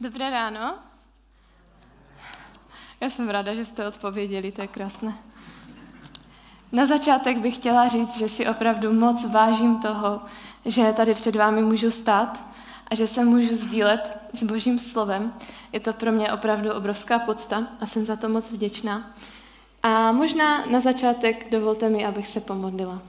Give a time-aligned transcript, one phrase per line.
[0.00, 0.74] Dobré ráno.
[3.00, 5.14] Já jsem ráda, že jste odpověděli, to je krásné.
[6.72, 10.20] Na začátek bych chtěla říct, že si opravdu moc vážím toho,
[10.64, 12.40] že tady před vámi můžu stát
[12.88, 15.34] a že se můžu sdílet s Božím slovem.
[15.72, 19.10] Je to pro mě opravdu obrovská podsta a jsem za to moc vděčná.
[19.82, 23.02] A možná na začátek dovolte mi, abych se pomodlila.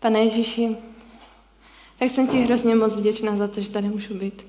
[0.00, 0.76] Pane Ježíši,
[1.98, 4.46] tak jsem ti hrozně moc vděčná za to, že tady můžu být.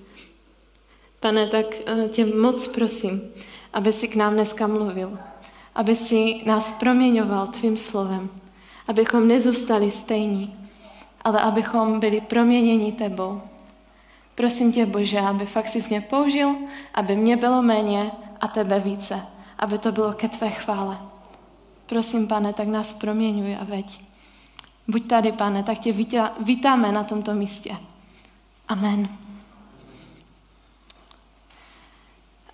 [1.20, 3.22] Pane, tak eh, tě moc prosím,
[3.74, 5.20] aby si k nám dneska mluvil,
[5.76, 8.30] aby si nás proměňoval tvým slovem,
[8.88, 10.56] abychom nezůstali stejní,
[11.22, 13.42] ale abychom byli proměněni tebou.
[14.36, 16.56] Prosím tě, Bože, aby fakt si mě použil,
[16.94, 18.12] aby mě bylo méně
[18.42, 19.22] a tebe více,
[19.60, 20.98] aby to bylo ke tvé chvále.
[21.86, 24.07] Prosím, pane, tak nás proměňuj a veď.
[24.88, 27.78] Buď tady, pane, tak tě vítá, vítáme na tomto místě.
[28.68, 29.10] Amen.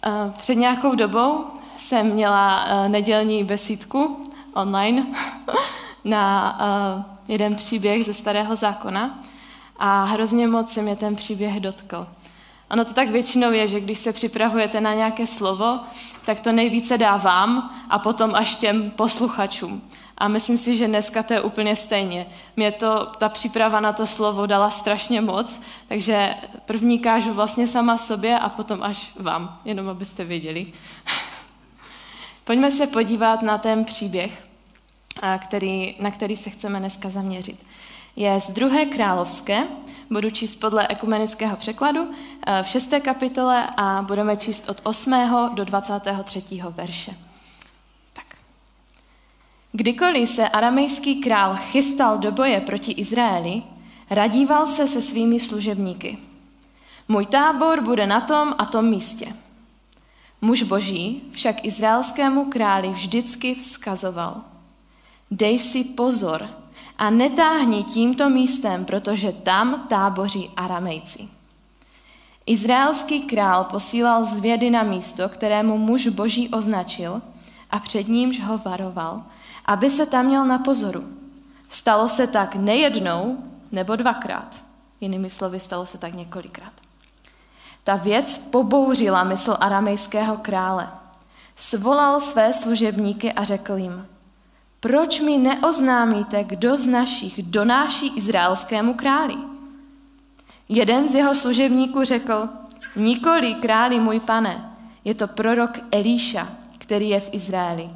[0.06, 1.46] Eh, před nějakou dobou
[1.80, 5.06] jsem měla eh, nedělní besídku online
[6.04, 9.20] na eh, jeden příběh ze Starého zákona
[9.78, 12.08] a hrozně moc se mě ten příběh dotkl.
[12.74, 15.80] Ono to tak většinou je, že když se připravujete na nějaké slovo,
[16.26, 19.82] tak to nejvíce dá vám a potom až těm posluchačům.
[20.18, 22.26] A myslím si, že dneska to je úplně stejně.
[22.56, 27.98] Mě to, ta příprava na to slovo dala strašně moc, takže první kážu vlastně sama
[27.98, 30.74] sobě a potom až vám, jenom abyste věděli.
[32.44, 34.48] Pojďme se podívat na ten příběh,
[35.38, 37.66] který, na který se chceme dneska zaměřit.
[38.16, 39.68] Je z druhé královské,
[40.10, 42.14] budu číst podle ekumenického překladu
[42.64, 45.14] v šesté kapitole a budeme číst od 8.
[45.54, 46.44] do 23.
[46.70, 47.14] verše.
[49.72, 53.64] Kdykoliv se aramejský král chystal do boje proti Izraeli,
[54.10, 56.18] radíval se se svými služebníky.
[57.08, 59.36] Můj tábor bude na tom a tom místě.
[60.42, 64.42] Muž boží však izraelskému králi vždycky vzkazoval.
[65.32, 66.63] Dej si pozor
[66.98, 71.28] a netáhni tímto místem, protože tam táboří aramejci.
[72.46, 77.22] Izraelský král posílal zvědy na místo, kterému muž boží označil
[77.72, 79.24] a před nímž ho varoval,
[79.66, 81.04] aby se tam měl na pozoru.
[81.70, 83.38] Stalo se tak nejednou
[83.72, 84.56] nebo dvakrát.
[85.02, 86.74] Jinými slovy, stalo se tak několikrát.
[87.84, 90.90] Ta věc pobouřila mysl aramejského krále.
[91.56, 94.08] Svolal své služebníky a řekl jim,
[94.84, 99.38] proč mi neoznámíte, kdo z našich donáší izraelskému králi?
[100.70, 102.50] Jeden z jeho služebníků řekl,
[102.96, 107.90] nikoli králi můj pane, je to prorok Elíša, který je v Izraeli.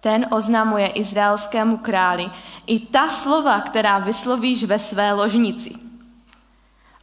[0.00, 2.30] Ten oznamuje izraelskému králi
[2.66, 5.72] i ta slova, která vyslovíš ve své ložnici.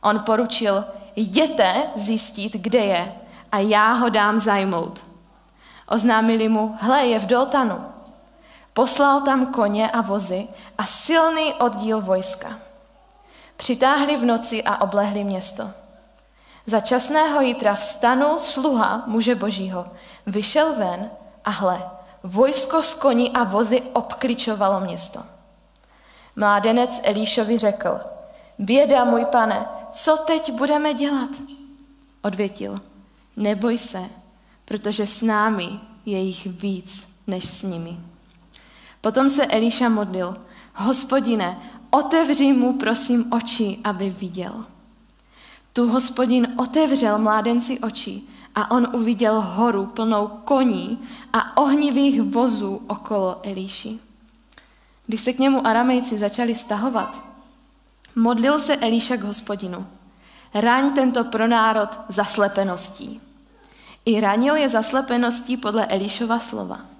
[0.01, 0.85] On poručil,
[1.15, 3.15] jděte zjistit, kde je
[3.51, 5.03] a já ho dám zajmout.
[5.87, 7.94] Oznámili mu, hle, je v Doltanu.
[8.75, 10.47] Poslal tam koně a vozy
[10.77, 12.59] a silný oddíl vojska.
[13.57, 15.71] Přitáhli v noci a oblehli město.
[16.67, 19.87] Za časného jítra vstanul sluha muže božího,
[20.25, 21.09] vyšel ven
[21.45, 21.89] a hle,
[22.25, 25.19] Vojsko s koní a vozy obkličovalo město.
[26.35, 27.99] Mládenec Elíšovi řekl,
[28.59, 31.29] běda, můj pane, co teď budeme dělat?
[32.21, 32.75] Odvětil,
[33.35, 34.03] neboj se,
[34.65, 35.69] protože s námi
[36.05, 37.97] je jich víc než s nimi.
[39.05, 40.35] Potom se Elíša modlil,
[40.75, 41.57] hospodine,
[41.89, 44.65] otevři mu prosím oči, aby viděl.
[45.73, 48.21] Tu hospodin otevřel mládenci oči
[48.55, 50.99] a on uviděl horu plnou koní
[51.33, 53.99] a ohnivých vozů okolo Elíši.
[55.07, 57.21] Když se k němu aramejci začali stahovat,
[58.15, 59.87] modlil se Elíša k hospodinu.
[60.53, 63.21] Raň tento pronárod zaslepeností.
[64.05, 66.94] I ranil je zaslepeností podle Elíšova slova.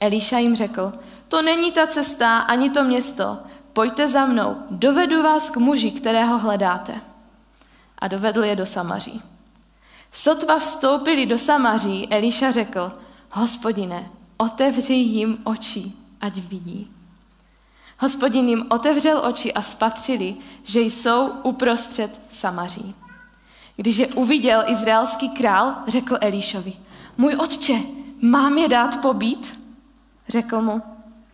[0.00, 0.92] Elíša jim řekl,
[1.28, 3.38] to není ta cesta ani to město,
[3.72, 7.00] pojďte za mnou, dovedu vás k muži, kterého hledáte.
[7.98, 9.22] A dovedl je do Samaří.
[10.12, 12.92] Sotva vstoupili do Samaří, Eliša řekl,
[13.30, 16.90] hospodine, otevři jim oči, ať vidí.
[17.98, 22.94] Hospodin jim otevřel oči a spatřili, že jsou uprostřed Samaří.
[23.76, 26.72] Když je uviděl izraelský král, řekl Elíšovi,
[27.16, 27.78] můj otče,
[28.22, 29.58] mám je dát pobít?
[30.28, 30.82] Řekl mu,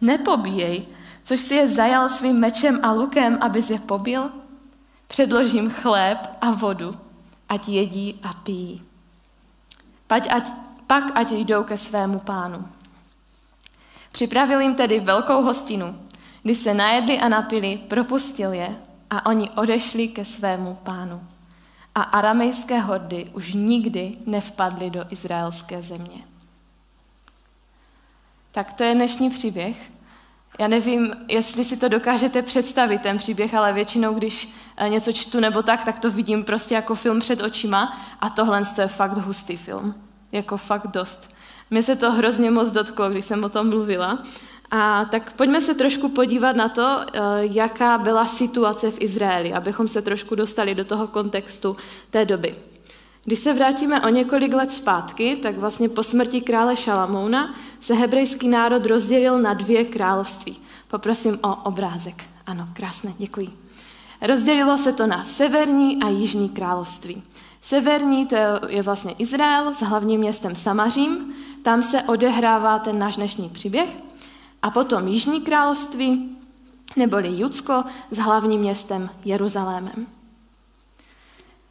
[0.01, 0.87] nepobíjej,
[1.25, 4.31] což si je zajal svým mečem a lukem, abys je pobil?
[5.09, 6.97] Předložím chléb a vodu,
[7.49, 8.83] ať jedí a pijí.
[10.07, 10.53] Pať ať,
[10.87, 12.69] pak ať jdou ke svému pánu.
[14.13, 15.99] Připravil jim tedy velkou hostinu.
[16.43, 18.77] Když se najedli a napili, propustil je
[19.11, 21.21] a oni odešli ke svému pánu.
[21.95, 26.34] A aramejské hordy už nikdy nevpadly do izraelské země.
[28.55, 29.77] Tak to je dnešní příběh.
[30.59, 35.41] Já nevím, jestli si to dokážete představit, ten příběh, ale většinou, když eh, něco čtu
[35.41, 39.57] nebo tak, tak to vidím prostě jako film před očima a tohle je fakt hustý
[39.57, 39.95] film.
[40.33, 41.31] Jako fakt dost.
[41.71, 44.19] Mně se to hrozně moc dotklo, když jsem o tom mluvila.
[44.71, 49.89] A tak pojďme se trošku podívat na to, eh, jaká byla situace v Izraeli, abychom
[49.89, 51.77] se trošku dostali do toho kontextu
[52.11, 52.55] té doby.
[53.25, 58.49] Když se vrátíme o několik let zpátky, tak vlastně po smrti krále Šalamouna se hebrejský
[58.49, 60.57] národ rozdělil na dvě království.
[60.89, 62.25] Poprosím o obrázek.
[62.47, 63.49] Ano, krásné, děkuji.
[64.23, 67.23] Rozdělilo se to na severní a jižní království.
[67.63, 68.37] Severní to
[68.69, 73.97] je vlastně Izrael s hlavním městem Samařím, tam se odehrává ten náš dnešní příběh.
[74.63, 76.37] A potom Jižní království,
[76.97, 80.07] neboli Judsko s hlavním městem Jeruzalémem.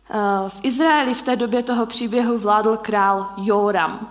[0.09, 4.09] Eh, v Izraeli v té době toho příběhu vládl král Joram.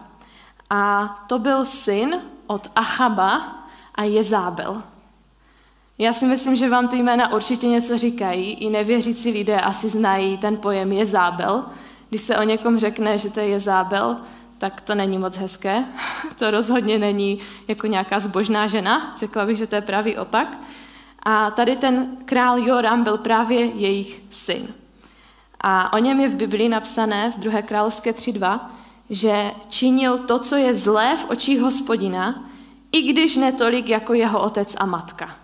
[0.71, 3.57] A to byl syn od Achaba
[3.95, 4.83] a Jezábel.
[5.99, 8.53] Já si myslím, že vám ty jména určitě něco říkají.
[8.53, 11.65] I nevěřící lidé asi znají ten pojem Jezábel.
[12.09, 14.17] Když se o někom řekne, že to je Jezábel,
[14.59, 15.85] tak to není moc hezké.
[16.37, 17.39] To rozhodně není
[17.69, 19.17] jako nějaká zbožná žena.
[19.17, 20.59] Řekla bych, že to je pravý opak.
[21.23, 24.69] A tady ten král Joram byl právě jejich syn.
[25.63, 27.63] A o něm je v Biblii napsané v 2.
[27.63, 28.61] královské 3.2,
[29.11, 32.45] že činil to, co je zlé v očích hospodina,
[32.93, 35.37] i když netolik jako jeho otec a matka.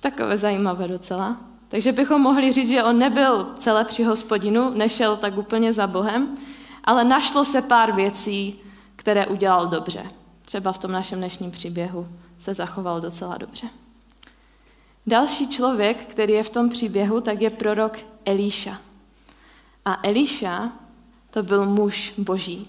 [0.00, 1.36] Takové zajímavé docela.
[1.68, 6.36] Takže bychom mohli říct, že on nebyl celé při hospodinu, nešel tak úplně za Bohem,
[6.84, 8.60] ale našlo se pár věcí,
[8.96, 10.06] které udělal dobře.
[10.44, 12.08] Třeba v tom našem dnešním příběhu
[12.40, 13.66] se zachoval docela dobře.
[15.06, 18.80] Další člověk, který je v tom příběhu, tak je prorok Elíša.
[19.84, 20.72] A Elíša
[21.30, 22.68] to byl muž boží.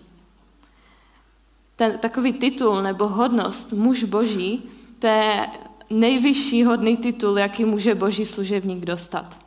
[1.76, 4.64] Ten takový titul nebo hodnost muž boží,
[5.00, 5.48] to je
[5.90, 9.38] nejvyšší hodný titul, jaký může boží služebník dostat.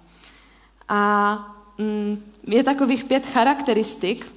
[0.88, 1.32] A
[1.78, 4.32] mm, je takových pět charakteristik,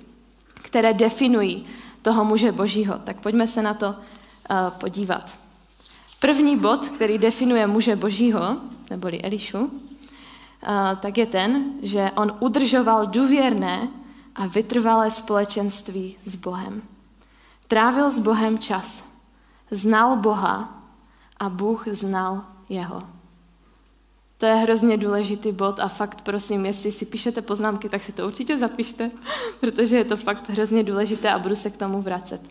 [0.54, 1.66] které definují
[2.02, 3.00] toho muže božího.
[3.04, 3.96] Tak pojďme se na to uh,
[4.69, 5.38] podívat.
[6.19, 8.58] První bod, který definuje muže božího,
[8.90, 9.81] neboli Elišu,
[11.00, 13.88] tak je ten, že on udržoval důvěrné
[14.36, 16.81] a vytrvalé společenství s Bohem.
[17.68, 19.04] Trávil s Bohem čas.
[19.71, 20.83] Znal Boha
[21.38, 23.04] a Bůh znal jeho.
[24.38, 28.27] To je hrozně důležitý bod a fakt prosím, jestli si píšete poznámky, tak si to
[28.27, 29.12] určitě zapište,
[29.59, 32.42] protože je to fakt hrozně důležité a budu se k tomu vracet.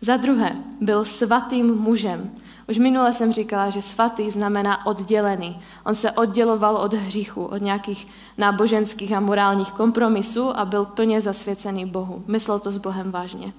[0.00, 2.30] Za druhé, byl svatým mužem.
[2.68, 5.60] Už minule jsem říkala, že svatý znamená oddělený.
[5.84, 8.06] On se odděloval od hříchu, od nějakých
[8.38, 12.24] náboženských a morálních kompromisů a byl plně zasvěcený Bohu.
[12.26, 13.52] Myslel to s Bohem vážně.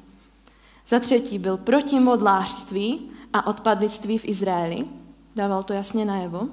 [0.87, 3.01] Za třetí byl proti modlářství
[3.33, 4.85] a odpadlictví v Izraeli.
[5.35, 6.47] Dával to jasně najevo.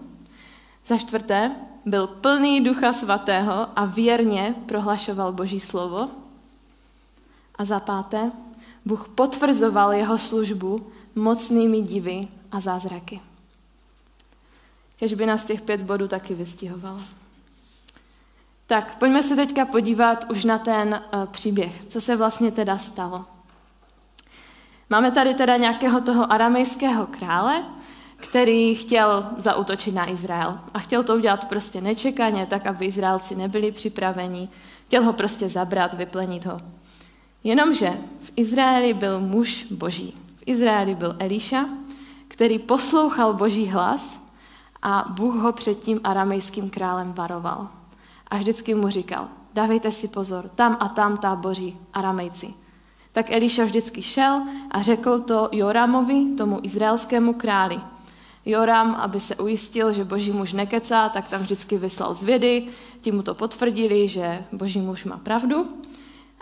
[0.87, 1.51] Za čtvrté,
[1.87, 6.09] byl plný ducha svatého a věrně prohlašoval Boží slovo.
[7.59, 8.31] A za páté,
[8.89, 13.21] Bůh potvrzoval jeho službu mocnými divy a zázraky.
[14.99, 17.01] Kež by nás těch pět bodů taky vystihoval.
[18.67, 23.25] Tak, pojďme se teďka podívat už na ten uh, příběh, co se vlastně teda stalo.
[24.91, 27.65] Máme tady teda nějakého toho aramejského krále,
[28.17, 30.61] který chtěl zautočit na Izrael.
[30.75, 34.49] A chtěl to udělat prostě nečekaně, tak aby Izraelci nebyli připraveni.
[34.87, 36.61] Chtěl ho prostě zabrat, vyplenit ho.
[37.45, 40.15] Jenomže v Izraeli byl muž boží.
[40.37, 41.65] V Izraeli byl Eliša,
[42.29, 44.21] který poslouchal boží hlas
[44.83, 47.69] a Bůh ho před tím aramejským králem varoval.
[48.29, 52.55] A vždycky mu říkal, dávejte si pozor, tam a tam táboří aramejci.
[53.13, 57.81] Tak Eliša vždycky šel a řekl to Joramovi, tomu izraelskému králi.
[58.47, 62.67] Joram, aby se ujistil, že boží muž nekecá, tak tam vždycky vyslal zvědy,
[63.01, 65.69] ti mu to potvrdili, že boží muž má pravdu.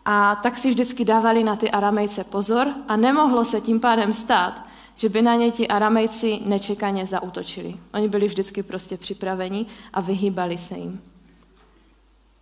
[0.08, 4.62] A tak si vždycky dávali na ty aramejce pozor a nemohlo se tím pádem stát,
[4.96, 7.76] že by na ně ti aramejci nečekaně zautočili.
[7.94, 11.00] Oni byli vždycky prostě připraveni a vyhýbali se jim.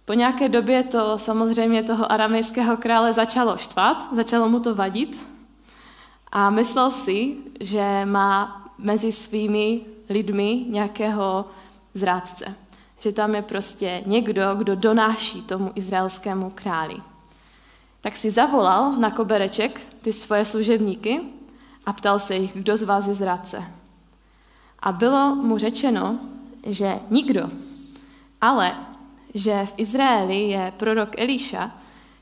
[0.05, 5.27] Po nějaké době to samozřejmě toho aramejského krále začalo štvat, začalo mu to vadit
[6.33, 11.45] a myslel si, že má mezi svými lidmi nějakého
[11.95, 12.55] zrádce.
[13.01, 16.97] Že tam je prostě někdo, kdo donáší tomu izraelskému králi.
[18.05, 21.21] Tak si zavolal na kobereček ty svoje služebníky
[21.87, 23.65] a ptal se jich, kdo z vás je zrádce.
[24.79, 26.19] A bylo mu řečeno,
[26.67, 27.49] že nikdo,
[28.41, 28.77] ale
[29.35, 31.71] že v Izraeli je prorok Eliša,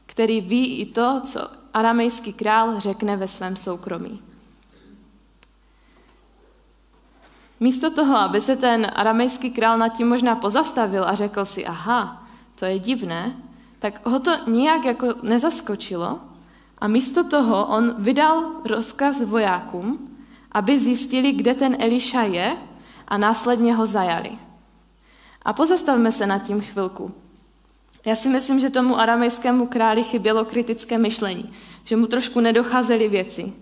[0.06, 1.40] který ví i to, co
[1.74, 4.22] aramejský král řekne ve svém soukromí.
[7.60, 12.26] Místo toho, aby se ten aramejský král nad tím možná pozastavil a řekl si, aha,
[12.54, 13.36] to je divné,
[13.82, 16.20] tak ho to nijak jako nezaskočilo
[16.78, 20.16] a místo toho on vydal rozkaz vojákům,
[20.52, 22.56] aby zjistili, kde ten Eliša je
[23.08, 24.30] a následně ho zajali.
[25.42, 27.10] A pozastavme se nad tím chvilku.
[28.06, 31.52] Já si myslím, že tomu aramejskému králi chybělo kritické myšlení,
[31.84, 33.52] že mu trošku nedocházely věci.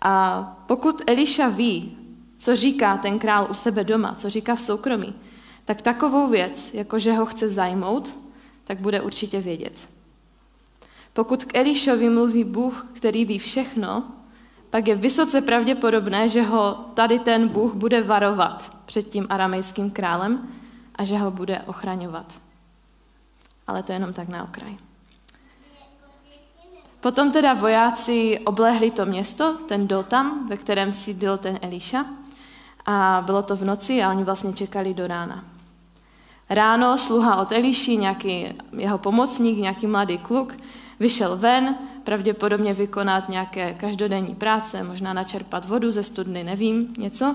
[0.00, 1.98] A pokud Eliša ví,
[2.38, 5.14] co říká ten král u sebe doma, co říká v soukromí,
[5.64, 8.25] tak takovou věc, jako že ho chce zajmout,
[8.66, 9.88] tak bude určitě vědět.
[11.12, 14.04] Pokud k Elišovi mluví Bůh, který ví všechno,
[14.70, 20.48] pak je vysoce pravděpodobné, že ho tady ten Bůh bude varovat před tím aramejským králem
[20.94, 22.32] a že ho bude ochraňovat.
[23.66, 24.76] Ale to je jenom tak na okraj.
[27.00, 32.06] Potom teda vojáci oblehli to město, ten Dotam, ve kterém sídlil ten Eliša.
[32.86, 35.55] A bylo to v noci a oni vlastně čekali do rána.
[36.50, 40.54] Ráno sluha od Eliši, nějaký jeho pomocník, nějaký mladý kluk,
[41.00, 47.34] vyšel ven, pravděpodobně vykonat nějaké každodenní práce, možná načerpat vodu ze studny, nevím, něco.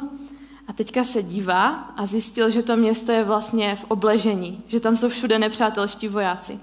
[0.68, 4.98] A teďka se dívá a zjistil, že to město je vlastně v obležení, že tam
[4.98, 6.60] jsou všude nepřátelští vojáci.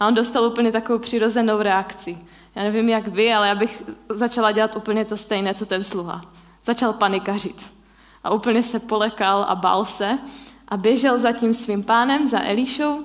[0.00, 2.18] A on dostal úplně takovou přirozenou reakci.
[2.54, 6.24] Já nevím, jak vy, ale já bych začala dělat úplně to stejné, co ten sluha.
[6.66, 7.66] Začal panikařit.
[8.24, 10.18] A úplně se polekal a bál se
[10.68, 13.04] a běžel za tím svým pánem, za Elišou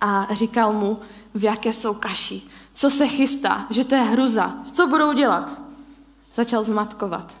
[0.00, 1.00] a říkal mu,
[1.34, 2.42] v jaké jsou kaši,
[2.74, 5.62] co se chystá, že to je hruza, co budou dělat.
[6.34, 7.36] Začal zmatkovat.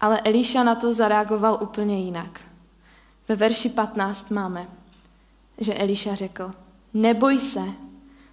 [0.00, 2.40] Ale Eliša na to zareagoval úplně jinak.
[3.28, 4.68] Ve verši 15 máme,
[5.58, 6.52] že Eliša řekl,
[6.94, 7.62] neboj se,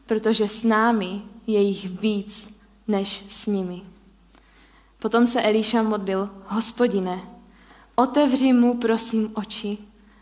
[0.05, 2.49] protože s námi je jich víc
[2.87, 3.81] než s nimi.
[4.99, 7.21] Potom se Eliša modlil, hospodine,
[8.01, 9.77] otevři mu prosím oči,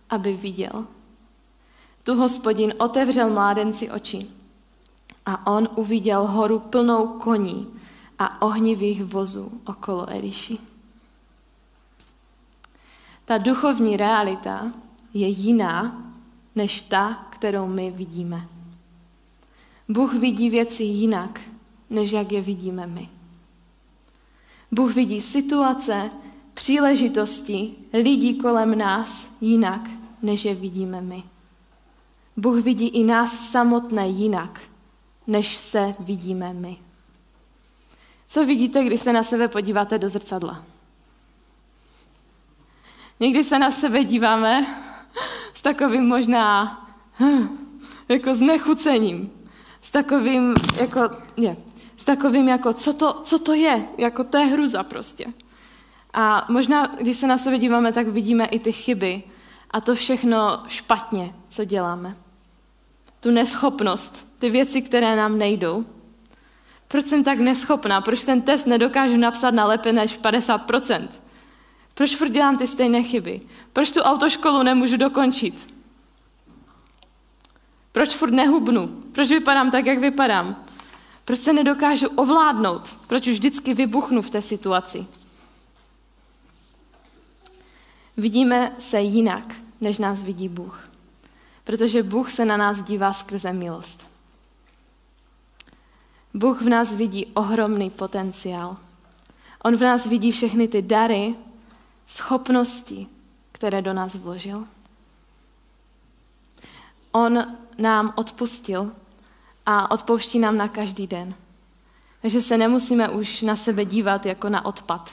[0.09, 0.85] aby viděl.
[2.03, 4.27] Tu hospodin otevřel mládenci oči
[5.25, 7.67] a on uviděl horu plnou koní
[8.19, 10.57] a ohnivých vozů okolo Eliši.
[13.25, 14.71] Ta duchovní realita
[15.13, 16.03] je jiná
[16.55, 18.47] než ta, kterou my vidíme.
[19.89, 21.41] Bůh vidí věci jinak,
[21.89, 23.09] než jak je vidíme my.
[24.71, 26.09] Bůh vidí situace,
[26.59, 29.81] příležitosti, lidí kolem nás jinak,
[30.21, 31.23] než je vidíme my.
[32.37, 34.61] Bůh vidí i nás samotné jinak,
[35.27, 36.77] než se vidíme my.
[38.27, 40.65] Co vidíte, když se na sebe podíváte do zrcadla?
[43.19, 44.67] Někdy se na sebe díváme
[45.53, 46.65] s takovým možná
[47.19, 47.57] hm,
[48.09, 49.31] jako znechucením,
[49.81, 51.01] s takovým jako,
[51.37, 51.57] je,
[51.97, 55.25] s takovým jako, co to, co to je, jako to je hruza prostě.
[56.13, 59.23] A možná, když se na sebe díváme, tak vidíme i ty chyby
[59.71, 62.15] a to všechno špatně, co děláme.
[63.19, 65.85] Tu neschopnost, ty věci, které nám nejdou.
[66.87, 68.01] Proč jsem tak neschopná?
[68.01, 71.07] Proč ten test nedokážu napsat na lépe než 50%?
[71.93, 73.41] Proč furt dělám ty stejné chyby?
[73.73, 75.73] Proč tu autoškolu nemůžu dokončit?
[77.91, 78.87] Proč furt nehubnu?
[78.87, 80.65] Proč vypadám tak, jak vypadám?
[81.25, 82.95] Proč se nedokážu ovládnout?
[83.07, 85.05] Proč už vždycky vybuchnu v té situaci?
[88.19, 90.89] Vidíme se jinak, než nás vidí Bůh.
[91.63, 94.07] Protože Bůh se na nás dívá skrze milost.
[96.33, 98.77] Bůh v nás vidí ohromný potenciál.
[99.63, 101.35] On v nás vidí všechny ty dary,
[102.07, 103.07] schopnosti,
[103.51, 104.67] které do nás vložil.
[107.11, 108.91] On nám odpustil
[109.65, 111.33] a odpouští nám na každý den.
[112.21, 115.11] Takže se nemusíme už na sebe dívat jako na odpad,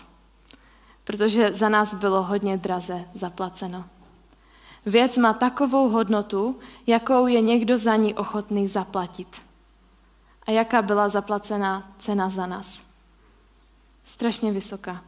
[1.07, 3.85] protože za nás bylo hodně draze zaplaceno.
[4.87, 9.29] Věc má takovou hodnotu, jakou je někdo za ní ochotný zaplatit.
[10.47, 12.81] A jaká byla zaplacená cena za nás?
[14.05, 15.03] Strašně vysoká.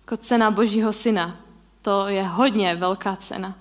[0.00, 1.36] Jako cena Božího syna.
[1.82, 3.54] To je hodně velká cena.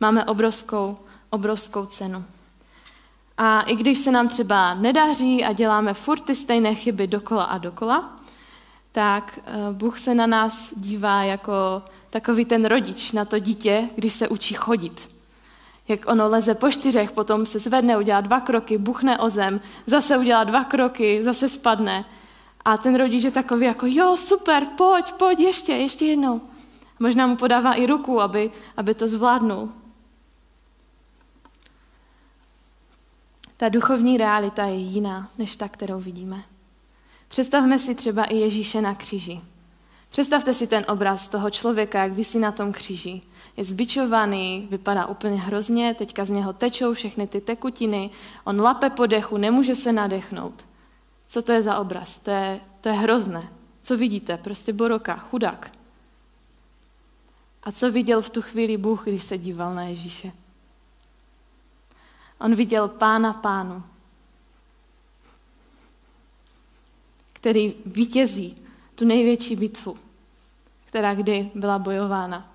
[0.00, 0.98] Máme obrovskou,
[1.30, 2.24] obrovskou cenu.
[3.38, 7.58] A i když se nám třeba nedaří a děláme furt ty stejné chyby dokola a
[7.58, 8.15] dokola,
[8.96, 14.12] tak eh, Bůh se na nás dívá jako takový ten rodič na to dítě, když
[14.12, 15.10] se učí chodit.
[15.88, 20.18] Jak ono leze po čtyřech, potom se zvedne, udělá dva kroky, buchne o zem, zase
[20.18, 22.04] udělá dva kroky, zase spadne.
[22.64, 26.40] A ten rodič je takový jako, jo, super, pojď, pojď, ještě, ještě jednou.
[26.98, 29.72] Možná mu podává i ruku, aby, aby to zvládnul.
[33.56, 36.55] Ta duchovní realita je jiná, než ta, kterou vidíme.
[37.28, 39.40] Představme si třeba i Ježíše na kříži.
[40.10, 43.22] Představte si ten obraz toho člověka, jak vysí na tom kříži.
[43.56, 48.10] Je zbičovaný, vypadá úplně hrozně, teďka z něho tečou všechny ty tekutiny,
[48.44, 50.66] on lape po dechu, nemůže se nadechnout.
[51.28, 52.18] Co to je za obraz?
[52.18, 53.48] To je, to je hrozné.
[53.82, 54.36] Co vidíte?
[54.36, 55.70] Prostě boroka, chudák.
[57.62, 60.32] A co viděl v tu chvíli Bůh, když se díval na Ježíše?
[62.40, 63.82] On viděl pána pánu,
[67.36, 68.56] který vítězí
[68.94, 69.96] tu největší bitvu,
[70.84, 72.52] která kdy byla bojována.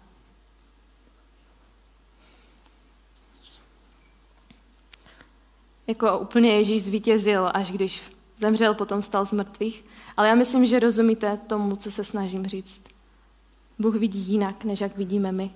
[5.87, 8.03] Jako úplně Ježíš zvítězil, až když
[8.39, 9.85] zemřel, potom stal z mrtvých.
[10.17, 12.81] Ale já myslím, že rozumíte tomu, co se snažím říct.
[13.79, 15.51] Bůh vidí jinak, než jak vidíme my.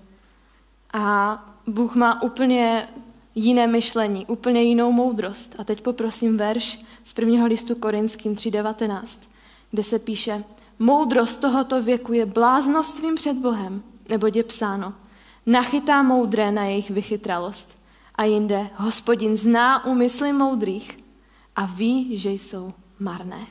[0.93, 1.35] A
[1.67, 2.87] Bůh má úplně
[3.35, 5.55] jiné myšlení, úplně jinou moudrost.
[5.57, 9.03] A teď poprosím verš z prvního listu Korinským 3.19,
[9.71, 10.43] kde se píše,
[10.79, 14.93] moudrost tohoto věku je bláznostvím před Bohem, nebo je psáno,
[15.45, 17.75] nachytá moudré na jejich vychytralost.
[18.15, 20.99] A jinde, hospodin zná úmysly moudrých
[21.55, 23.47] a ví, že jsou marné.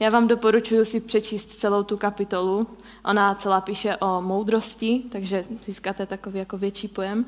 [0.00, 2.66] Já vám doporučuji si přečíst celou tu kapitolu.
[3.04, 7.24] Ona celá píše o moudrosti, takže získáte takový jako větší pojem.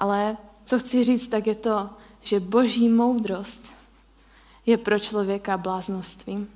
[0.00, 3.60] Ale co chci říct, tak je to, že boží moudrost
[4.66, 6.48] je pro člověka bláznostvím.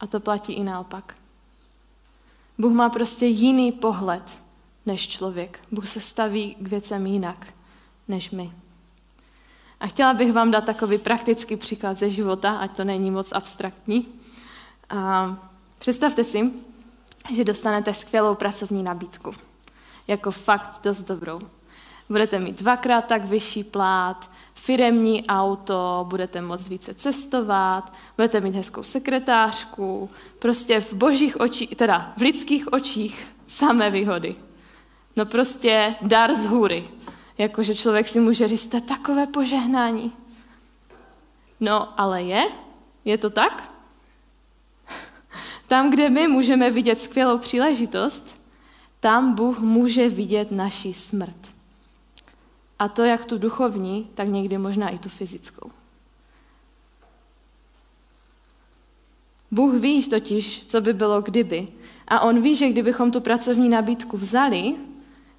[0.00, 1.16] A to platí i naopak.
[2.58, 4.38] Bůh má prostě jiný pohled
[4.86, 5.60] než člověk.
[5.72, 7.46] Bůh se staví k věcem jinak
[8.08, 8.52] než my.
[9.80, 14.08] A chtěla bych vám dát takový praktický příklad ze života, ať to není moc abstraktní.
[14.90, 15.36] A
[15.78, 16.52] představte si,
[17.34, 19.30] že dostanete skvělou pracovní nabídku.
[20.08, 21.40] Jako fakt dost dobrou.
[22.10, 28.82] Budete mít dvakrát tak vyšší plát, firemní auto, budete moct více cestovat, budete mít hezkou
[28.82, 34.34] sekretářku, prostě v božích očích, teda v lidských očích samé výhody.
[35.16, 36.88] No prostě dar z hůry.
[37.38, 40.12] Jakože člověk si může říct, to je takové požehnání.
[41.60, 42.42] No, ale je?
[43.04, 43.74] Je to tak?
[45.68, 48.40] Tam, kde my můžeme vidět skvělou příležitost,
[49.00, 51.59] tam Bůh může vidět naši smrt.
[52.80, 55.70] A to jak tu duchovní, tak někdy možná i tu fyzickou.
[59.50, 61.68] Bůh ví totiž, co by bylo kdyby.
[62.08, 64.74] A on ví, že kdybychom tu pracovní nabídku vzali,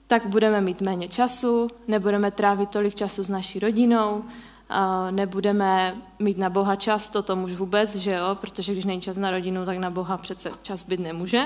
[0.08, 4.24] tak budeme mít méně času, nebudeme trávit tolik času s naší rodinou,
[5.12, 9.18] nebudeme mít na Boha čas, to tomu už vůbec, že jo, protože když není čas
[9.18, 11.44] na rodinu, tak na Boha přece čas být nemůže.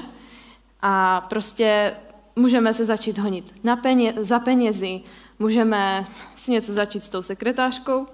[0.81, 1.95] A prostě
[2.35, 5.01] můžeme se začít honit na peně, za penězi,
[5.39, 8.07] můžeme si něco začít s tou sekretářkou.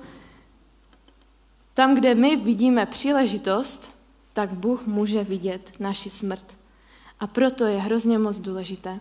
[1.73, 3.95] Tam, kde my vidíme příležitost,
[4.33, 6.45] tak Bůh může vidět naši smrt.
[7.19, 8.99] A proto je hrozně moc důležité,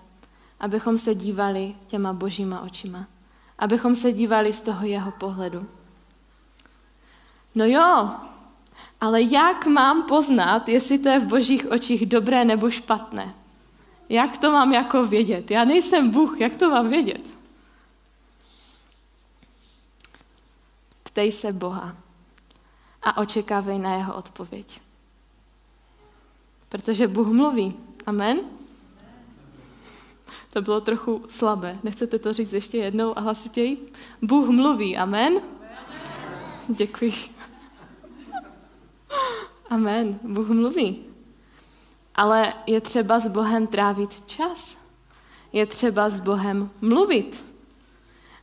[0.61, 3.07] abychom se dívali těma božíma očima.
[3.59, 5.67] Abychom se dívali z toho jeho pohledu.
[7.55, 8.11] No jo,
[9.01, 13.35] ale jak mám poznat, jestli to je v božích očích dobré nebo špatné?
[14.09, 15.51] Jak to mám jako vědět?
[15.51, 17.39] Já nejsem Bůh, jak to mám vědět?
[21.12, 21.96] Ptej se Boha
[23.03, 24.81] a očekávej na jeho odpověď.
[26.68, 27.77] Protože Bůh mluví.
[28.07, 28.40] Amen?
[30.53, 31.79] To bylo trochu slabé.
[31.83, 33.92] Nechcete to říct ještě jednou a hlasitěji?
[34.23, 34.96] Bůh mluví.
[34.96, 35.40] Amen?
[36.68, 37.14] Děkuji.
[39.70, 40.18] Amen.
[40.23, 41.05] Bůh mluví.
[42.14, 44.77] Ale je třeba s Bohem trávit čas.
[45.53, 47.50] Je třeba s Bohem mluvit.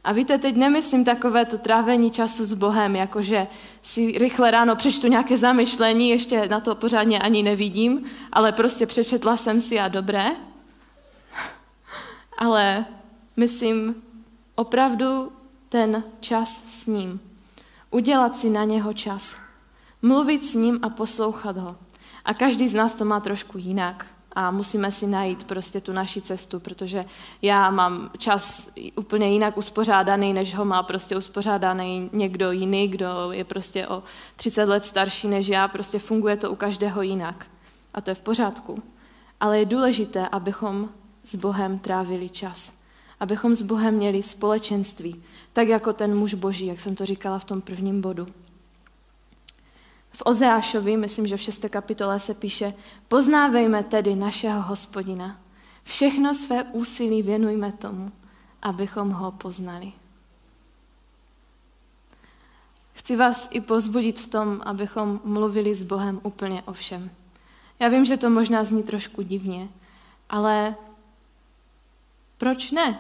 [0.08, 3.48] A víte, teď nemyslím takové to trávení času s Bohem, jakože
[3.84, 9.38] si rychle ráno přečtu nějaké zamyšlení, ještě na to pořádně ani nevidím, ale prostě přečetla
[9.38, 10.32] jsem si a dobré.
[12.38, 12.86] Ale
[13.38, 13.96] myslím
[14.56, 15.32] opravdu
[15.70, 17.20] ten čas s ním.
[17.91, 19.36] Udělat si na něho čas.
[20.02, 21.76] Mluvit s ním a poslouchat ho.
[22.26, 24.06] A každý z nás to má trošku jinak
[24.39, 27.06] a musíme si najít prostě tu naši cestu, protože
[27.41, 33.43] já mám čas úplně jinak uspořádaný, než ho má prostě uspořádaný někdo jiný, kdo je
[33.43, 34.04] prostě o
[34.36, 37.45] 30 let starší než já, prostě funguje to u každého jinak.
[37.93, 38.84] A to je v pořádku.
[39.39, 40.89] Ale je důležité, abychom
[41.23, 42.71] s Bohem trávili čas.
[43.19, 45.23] Abychom s Bohem měli společenství,
[45.54, 48.28] tak jako ten muž boží, jak jsem to říkala v tom prvním bodu.
[50.17, 51.65] V Ozeášovi, myslím, že v 6.
[51.69, 52.73] kapitole se píše,
[53.08, 55.39] poznávejme tedy našeho hospodina.
[55.84, 58.12] Všechno své úsilí věnujme tomu,
[58.62, 59.93] abychom ho poznali.
[62.93, 67.10] Chci vás i pozbudit v tom, abychom mluvili s Bohem úplně o všem.
[67.80, 69.69] Já vím, že to možná zní trošku divně,
[70.30, 70.75] ale
[72.38, 72.99] proč ne?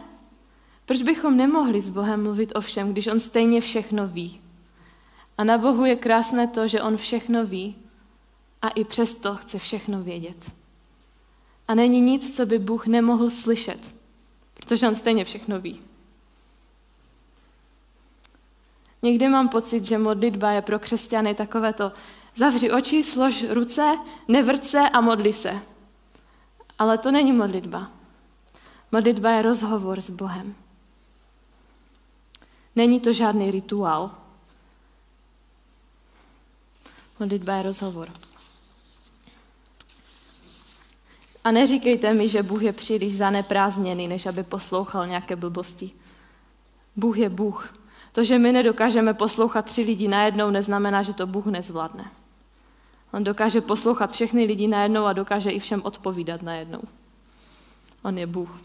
[0.85, 4.41] Proč bychom nemohli s Bohem mluvit o všem, když On stejně všechno ví?
[5.37, 7.75] A na Bohu je krásné to, že On všechno ví
[8.61, 10.51] a i přesto chce všechno vědět.
[11.67, 13.79] A není nic, co by Bůh nemohl slyšet,
[14.53, 15.81] protože On stejně všechno ví.
[19.01, 21.91] Někdy mám pocit, že modlitba je pro křesťany takové to
[22.35, 23.97] zavři oči, slož ruce,
[24.27, 25.59] nevrť se a modli se.
[26.79, 27.91] Ale to není modlitba.
[28.91, 30.55] Modlitba je rozhovor s Bohem.
[32.75, 34.26] Není to žádný rituál.
[37.19, 38.09] Modlitba je rozhovor.
[41.43, 45.91] A neříkejte mi, že Bůh je příliš zaneprázdněný, než aby poslouchal nějaké blbosti.
[46.95, 47.73] Bůh je Bůh.
[48.11, 52.11] To, že my nedokážeme poslouchat tři lidi najednou, neznamená, že to Bůh nezvládne.
[53.13, 56.81] On dokáže poslouchat všechny lidi najednou a dokáže i všem odpovídat najednou.
[58.03, 58.61] On je Bůh.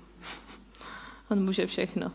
[1.31, 2.13] On může všechno.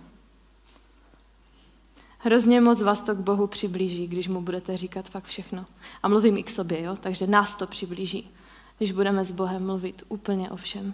[2.20, 5.66] Hrozně moc vás to k Bohu přiblíží, když mu budete říkat fakt všechno.
[6.04, 6.98] A mluvím i k sobě, jo?
[7.00, 8.30] takže nás to přiblíží,
[8.78, 10.94] když budeme s Bohem mluvit úplně o všem.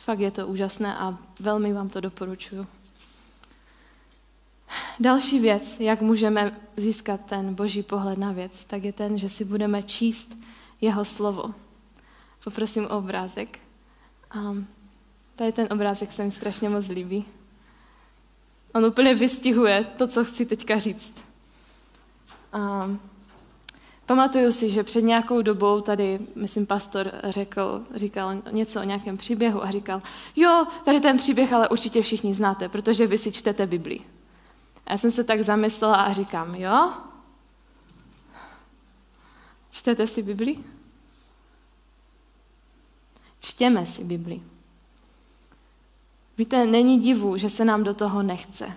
[0.00, 2.66] Fakt je to úžasné a velmi vám to doporučuju.
[5.00, 9.44] Další věc, jak můžeme získat ten boží pohled na věc, tak je ten, že si
[9.44, 10.36] budeme číst
[10.80, 11.54] jeho slovo.
[12.44, 13.58] Poprosím o obrázek.
[14.36, 14.66] Um,
[15.36, 17.24] tady ten obrázek se mi strašně moc líbí.
[18.74, 21.12] On úplně vystihuje to, co chci teďka říct.
[22.54, 23.00] Um,
[24.06, 29.64] pamatuju si, že před nějakou dobou tady, myslím, pastor řekl, říkal něco o nějakém příběhu
[29.64, 30.02] a říkal,
[30.36, 34.00] jo, tady ten příběh ale určitě všichni znáte, protože vy si čtete Biblii.
[34.86, 36.92] A já jsem se tak zamyslela a říkám, jo?
[39.70, 40.58] Čtete si Bibli?
[43.40, 44.42] Čtěme si Bibli.
[46.42, 48.72] Víte, není divu, že se nám do toho nechce.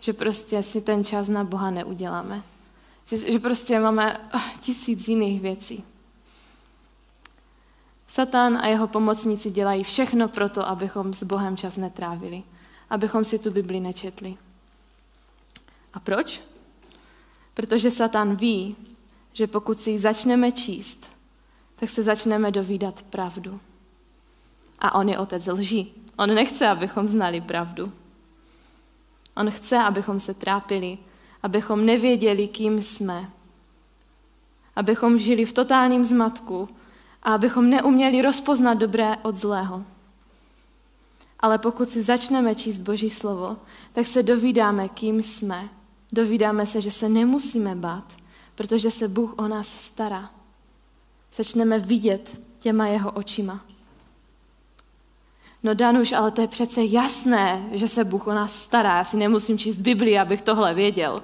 [0.00, 2.42] Že prostě si ten čas na Boha neuděláme.
[3.06, 5.84] Že, že prostě máme oh, tisíc jiných věcí.
[8.08, 12.42] Satan a jeho pomocníci dělají všechno pro to, abychom s Bohem čas netrávili.
[12.90, 14.36] Abychom si tu Bibli nečetli.
[15.94, 16.40] A proč?
[17.54, 18.76] Protože Satan ví,
[19.32, 21.06] že pokud si ji začneme číst,
[21.76, 23.60] tak se začneme dovídat pravdu.
[24.78, 26.05] A on je otec lží.
[26.18, 27.92] On nechce, abychom znali pravdu.
[29.36, 30.98] On chce, abychom se trápili,
[31.42, 33.30] abychom nevěděli, kým jsme.
[34.76, 36.68] Abychom žili v totálním zmatku
[37.22, 39.84] a abychom neuměli rozpoznat dobré od zlého.
[41.40, 43.56] Ale pokud si začneme číst Boží slovo,
[43.92, 45.68] tak se dovídáme, kým jsme
[46.12, 48.12] Dovídáme se, že se nemusíme bát,
[48.54, 50.30] protože se Bůh o nás stará.
[51.36, 53.64] Začneme vidět těma jeho očima.
[55.66, 58.96] No Danuš, ale to je přece jasné, že se Bůh o nás stará.
[58.96, 61.22] Já si nemusím číst Bibli, abych tohle věděl.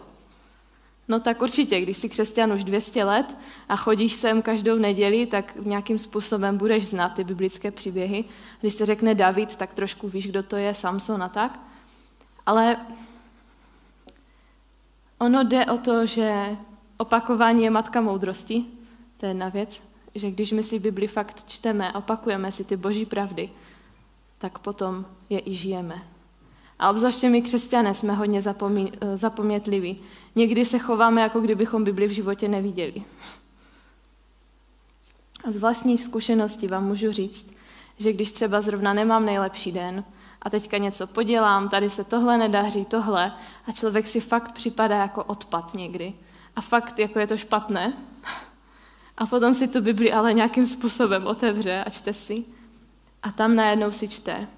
[1.09, 3.37] No tak určitě, když jsi křesťan už 200 let
[3.69, 8.25] a chodíš sem každou neděli, tak nějakým způsobem budeš znát ty biblické příběhy.
[8.61, 11.61] Když se řekne David, tak trošku víš, kdo to je, Samson a tak.
[12.47, 12.77] Ale
[15.19, 16.57] Ono jde o to, že
[16.97, 18.65] opakování je matka moudrosti,
[19.17, 19.83] to je jedna věc,
[20.15, 23.51] že když my si Bibli fakt čteme, opakujeme si ty boží pravdy,
[24.43, 26.03] tak potom je i žijeme.
[26.79, 30.01] A obzvláště my křesťané jsme hodně zapomí, zapomnětliví.
[30.35, 33.03] Někdy se chováme, jako kdybychom Bibli v životě neviděli.
[35.45, 37.47] A z vlastní zkušenosti vám můžu říct,
[37.99, 40.05] že když třeba zrovna nemám nejlepší den,
[40.43, 43.33] a teďka něco podělám, tady se tohle nedaří, tohle
[43.67, 46.15] a člověk si fakt připadá jako odpad někdy.
[46.57, 47.93] A fakt jako je to špatné.
[49.19, 52.45] A potom si tu Bibli ale nějakým způsobem otevře a čte si.
[53.23, 54.49] A tam najednou si čte,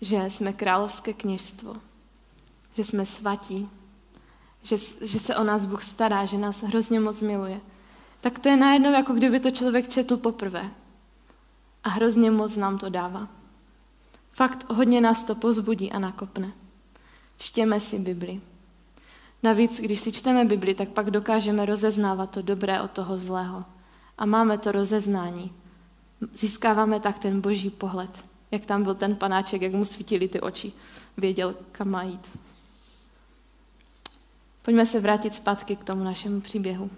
[0.00, 1.76] že jsme královské kněžstvo,
[2.74, 3.68] že jsme svatí,
[4.62, 7.60] že, že se o nás Bůh stará, že nás hrozně moc miluje.
[8.20, 10.70] Tak to je najednou, jako kdyby to člověk četl poprvé.
[11.84, 13.28] A hrozně moc nám to dává.
[14.32, 16.52] Fakt hodně nás to pozbudí a nakopne.
[17.38, 18.40] Čtěme si Bibli.
[19.42, 23.64] Navíc, když si čteme Bibli, tak pak dokážeme rozeznávat to dobré od toho zlého.
[24.18, 25.52] A máme to rozeznání.
[26.34, 28.24] Získáváme tak ten boží pohled.
[28.50, 30.72] Jak tam byl ten panáček, jak mu svítily ty oči.
[31.16, 32.30] Věděl, kam má jít.
[34.62, 36.90] Pojďme se vrátit zpátky k tomu našemu příběhu.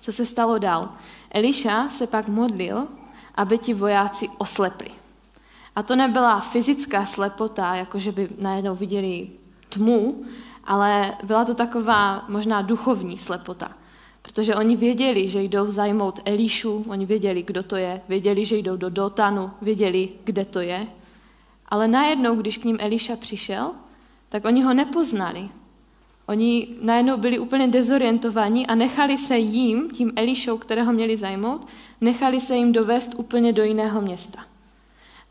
[0.00, 0.88] Co se stalo dál?
[1.30, 2.86] Eliša se pak modlil,
[3.34, 4.90] aby ti vojáci oslepli.
[5.76, 9.30] A to nebyla fyzická slepota, jakože by najednou viděli
[9.68, 10.24] tmu,
[10.64, 13.68] ale byla to taková možná duchovní slepota.
[14.24, 18.76] Protože oni věděli, že jdou zajmout Elíšu, oni věděli, kdo to je, věděli, že jdou
[18.76, 20.86] do Dotanu, věděli, kde to je.
[21.68, 23.70] Ale najednou, když k ním Elíša přišel,
[24.28, 25.48] tak oni ho nepoznali.
[26.26, 31.66] Oni najednou byli úplně dezorientovaní a nechali se jim, tím Elišou, kterého měli zajmout,
[32.00, 34.44] nechali se jim dovést úplně do jiného města.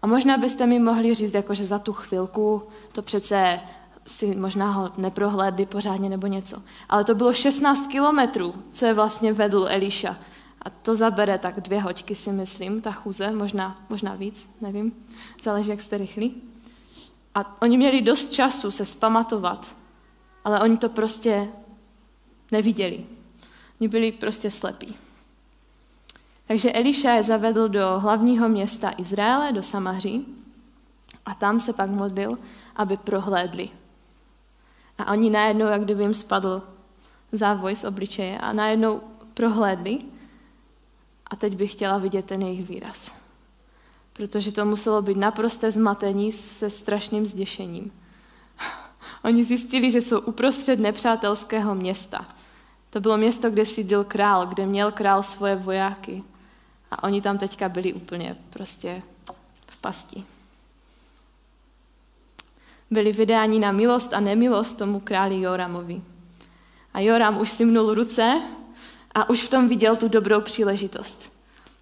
[0.02, 3.60] A možná byste mi mohli říct, jako že za tu chvilku to přece
[4.08, 6.62] si možná ho neprohlédli pořádně nebo něco.
[6.90, 10.18] Ale to bylo 16 kilometrů, co je vlastně vedl Eliša.
[10.62, 14.94] A to zabere tak dvě hoďky, si myslím, ta chůze, možná, možná víc, nevím,
[15.44, 16.42] záleží, jak jste rychlí.
[17.36, 19.76] A oni měli dost času se spamatovat,
[20.46, 21.48] ale oni to prostě
[22.52, 23.06] neviděli.
[23.82, 24.96] Oni byli prostě slepí.
[26.48, 30.26] Takže Eliša je zavedl do hlavního města Izraele, do Samaří,
[31.26, 32.38] a tam se pak modlil,
[32.76, 33.70] aby prohlédli.
[35.04, 36.62] A oni najednou, jak kdyby jim spadl
[37.32, 39.02] závoj z obličeje a najednou
[39.34, 40.00] prohlédli
[41.28, 42.98] a teď bych chtěla vidět ten jejich výraz.
[44.14, 47.92] Protože to muselo být naprosté zmatení se strašným zděšením.
[49.24, 52.28] Oni zjistili, že jsou uprostřed nepřátelského města.
[52.90, 56.24] To bylo město, kde sídlil král, kde měl král svoje vojáky.
[56.92, 59.02] A oni tam teďka byli úplně prostě
[59.68, 60.24] v pasti.
[62.94, 66.02] Byli vydáni na milost a nemilost tomu králi Joramovi.
[66.94, 68.42] A Joram už si mnul ruce
[69.16, 71.32] a už v tom viděl tu dobrou příležitost.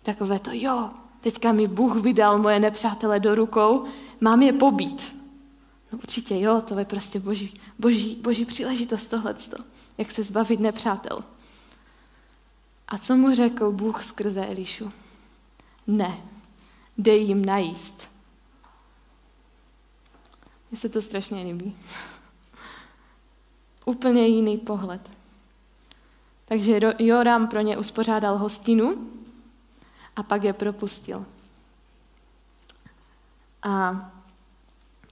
[0.03, 0.89] Takové to, jo,
[1.21, 3.85] teďka mi Bůh vydal moje nepřátele do rukou,
[4.21, 5.15] mám je pobít.
[5.91, 9.63] No určitě jo, to je prostě boží, boží, boží příležitost tohleto,
[9.97, 11.23] jak se zbavit nepřátel.
[12.87, 14.91] A co mu řekl Bůh skrze Elišu?
[15.87, 16.17] Ne,
[16.97, 18.10] dej jim najíst.
[20.71, 21.77] Mně se to strašně líbí.
[23.85, 25.09] Úplně jiný pohled.
[26.45, 29.11] Takže Joram pro ně uspořádal hostinu
[30.15, 31.25] a pak je propustil.
[33.63, 34.11] A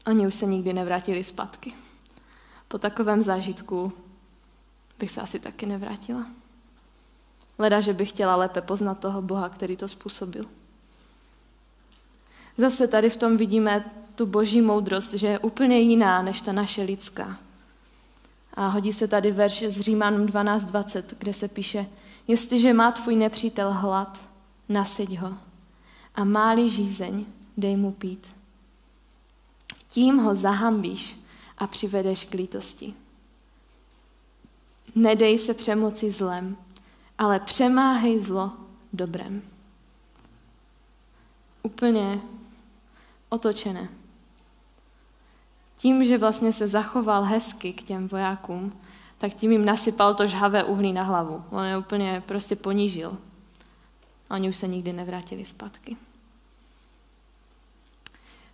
[0.07, 1.73] oni už se nikdy nevrátili zpátky.
[2.67, 3.93] Po takovém zážitku
[4.99, 6.25] bych se asi taky nevrátila.
[7.57, 10.45] Leda, že bych chtěla lépe poznat toho Boha, který to způsobil.
[12.57, 16.83] Zase tady v tom vidíme tu boží moudrost, že je úplně jiná než ta naše
[16.83, 17.39] lidská.
[18.53, 21.85] A hodí se tady verš z Římanům 12.20, kde se píše,
[22.27, 24.21] jestliže má tvůj nepřítel hlad,
[24.69, 25.33] nasyť ho
[26.15, 27.25] a máli žízeň,
[27.57, 28.27] dej mu pít.
[29.89, 31.19] Tím ho zahambíš
[31.57, 32.93] a přivedeš k lítosti.
[34.95, 36.57] Nedej se přemoci zlem,
[37.17, 38.51] ale přemáhej zlo
[38.93, 39.41] dobrem.
[41.63, 42.21] Úplně
[43.29, 43.98] otočené.
[45.79, 48.73] Tím, že vlastně se zachoval hezky k těm vojákům,
[49.17, 51.43] tak tím jim nasypal to žhavé uhlí na hlavu.
[51.49, 53.17] On je úplně prostě ponížil.
[54.29, 55.97] Oni už se nikdy nevrátili zpátky.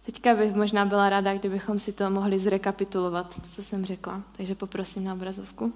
[0.05, 4.21] Teďka bych možná byla ráda, kdybychom si to mohli zrekapitulovat, co jsem řekla.
[4.37, 5.73] Takže poprosím na obrazovku.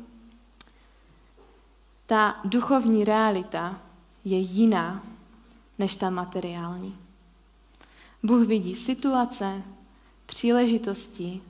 [2.06, 3.80] Ta duchovní realita
[4.26, 5.04] je jiná
[5.80, 6.96] než ta materiální.
[8.24, 9.64] Bůh vidí situace,
[10.30, 11.42] příležitosti,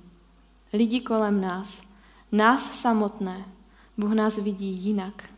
[0.73, 1.81] lidi kolem nás,
[2.31, 3.45] nás samotné.
[3.97, 5.29] Bůh nás vidí jinak,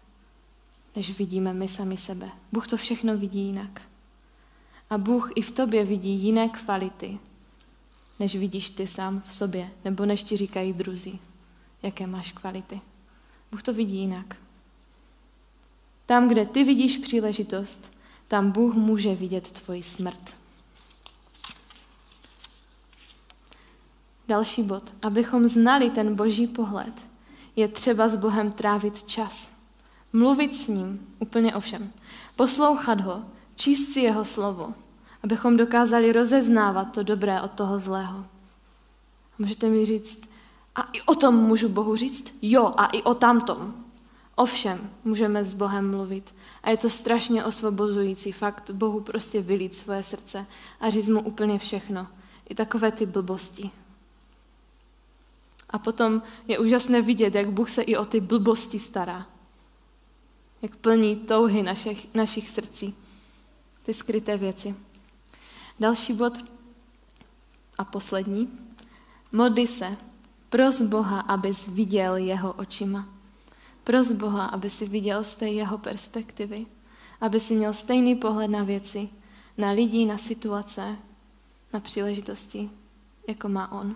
[0.96, 2.30] než vidíme my sami sebe.
[2.52, 3.82] Bůh to všechno vidí jinak.
[4.90, 7.20] A Bůh i v tobě vidí jiné kvality,
[8.20, 11.20] než vidíš ty sám v sobě, nebo než ti říkají druzí,
[11.84, 12.82] jaké máš kvality.
[13.52, 14.36] Bůh to vidí jinak.
[16.06, 17.92] Tam, kde ty vidíš příležitost,
[18.28, 20.41] tam Bůh může vidět tvoji smrt.
[24.32, 24.84] Další bod.
[25.02, 26.94] Abychom znali ten boží pohled,
[27.56, 29.48] je třeba s Bohem trávit čas.
[30.14, 31.92] Mluvit s ním úplně o všem.
[32.36, 33.24] Poslouchat ho,
[33.56, 34.74] číst si jeho slovo,
[35.24, 38.26] abychom dokázali rozeznávat to dobré od toho zlého.
[39.40, 40.20] Můžete mi říct,
[40.76, 42.34] a i o tom můžu Bohu říct?
[42.42, 43.74] Jo, a i o tamtom.
[44.36, 46.36] Ovšem, můžeme s Bohem mluvit.
[46.64, 50.46] A je to strašně osvobozující fakt Bohu prostě vylít svoje srdce
[50.80, 52.08] a říct mu úplně všechno.
[52.50, 53.72] I takové ty blbosti,
[55.72, 59.28] a potom je úžasné vidět, jak Bůh se i o ty blbosti stará.
[60.62, 62.96] Jak plní touhy našich, našich srdcí.
[63.84, 64.76] Ty skryté věci.
[65.80, 66.34] Další bod
[67.78, 68.60] a poslední.
[69.32, 69.98] Modli se.
[70.50, 73.10] Pros Boha, abys viděl jeho očima.
[73.84, 76.66] Pros Boha, aby si viděl z té jeho perspektivy.
[77.22, 79.10] Aby si měl stejný pohled na věci,
[79.58, 80.98] na lidi, na situace,
[81.74, 82.70] na příležitosti,
[83.28, 83.96] jako má on.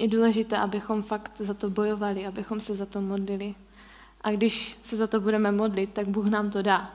[0.00, 3.54] Je důležité, abychom fakt za to bojovali, abychom se za to modlili.
[4.20, 6.92] A když se za to budeme modlit, tak Bůh nám to dá.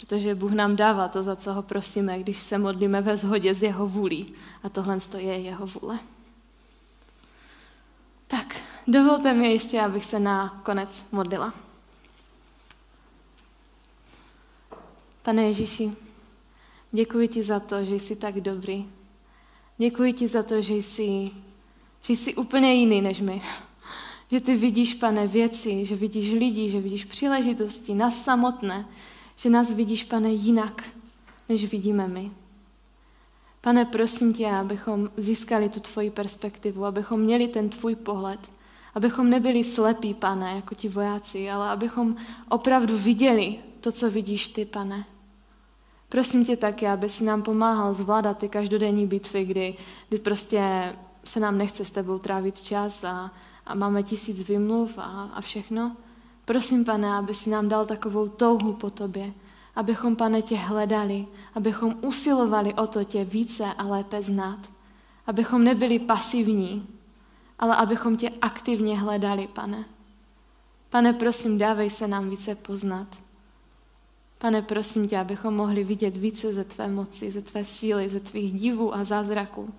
[0.00, 3.62] Protože Bůh nám dává to, za co ho prosíme, když se modlíme ve shodě s
[3.62, 4.34] jeho vůlí.
[4.62, 5.98] A tohle je jeho vůle.
[8.26, 11.54] Tak, dovolte mi ještě, abych se na konec modlila.
[15.22, 15.92] Pane Ježíši,
[16.92, 18.86] děkuji ti za to, že jsi tak dobrý.
[19.78, 21.30] Děkuji ti za to, že jsi,
[22.02, 23.42] že jsi úplně jiný než my.
[24.30, 28.86] Že ty vidíš, pane, věci, že vidíš lidi, že vidíš příležitosti, nás samotné,
[29.36, 30.84] že nás vidíš, pane, jinak,
[31.48, 32.30] než vidíme my.
[33.60, 38.40] Pane, prosím tě, abychom získali tu tvoji perspektivu, abychom měli ten tvůj pohled,
[38.94, 42.16] abychom nebyli slepí, pane, jako ti vojáci, ale abychom
[42.48, 45.04] opravdu viděli to, co vidíš ty, pane.
[46.08, 49.74] Prosím tě taky, aby si nám pomáhal zvládat ty každodenní bitvy, kdy,
[50.08, 50.92] kdy prostě
[51.26, 53.30] se nám nechce s tebou trávit čas a,
[53.66, 55.96] a máme tisíc vymluv a, a všechno.
[56.44, 59.32] Prosím, pane, aby si nám dal takovou touhu po tobě,
[59.76, 64.58] abychom, pane, tě hledali, abychom usilovali o to tě více a lépe znát,
[65.26, 66.86] abychom nebyli pasivní,
[67.58, 69.84] ale abychom tě aktivně hledali, pane.
[70.90, 73.06] Pane, prosím, dávej se nám více poznat.
[74.38, 78.60] Pane, prosím tě, abychom mohli vidět více ze tvé moci, ze tvé síly, ze tvých
[78.60, 79.74] divů a zázraků.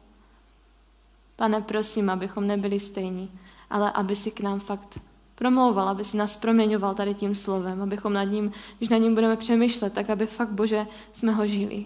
[1.38, 3.32] Pane, prosím, abychom nebyli stejní,
[3.69, 5.00] ale aby si k nám fakt
[5.36, 9.38] promlouval, aby si nás proměňoval tady tím slovem, abychom nad ním, když nad ním budeme
[9.38, 11.86] přemýšlet, tak aby fakt, Bože, jsme ho žili.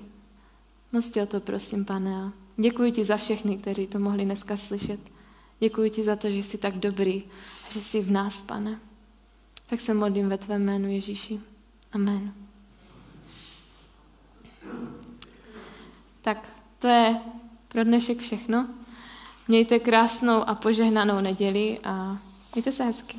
[0.92, 2.16] Moc tě o to prosím, pane.
[2.16, 5.00] A děkuji ti za všechny, kteří to mohli dneska slyšet.
[5.60, 7.24] Děkuji ti za to, že jsi tak dobrý
[7.72, 8.80] že jsi v nás, pane.
[9.68, 11.40] Tak se modlím ve tvém jménu Ježíši.
[11.92, 12.34] Amen.
[16.22, 17.22] Tak to je
[17.68, 18.68] pro dnešek všechno.
[19.52, 22.18] Mějte krásnou a požehnanou neděli a
[22.56, 23.18] mějte se hezky.